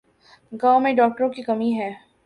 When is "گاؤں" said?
0.51-0.79